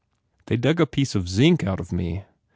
They 0.47 0.57
dug 0.57 0.79
a 0.81 0.87
piece 0.87 1.13
of 1.13 1.29
zinc 1.29 1.63
out 1.63 1.79
of 1.79 1.91
me. 1.91 2.23